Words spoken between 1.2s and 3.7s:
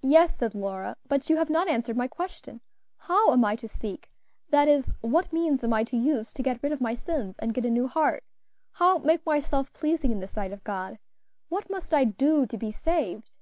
you have not answered my question; how am I to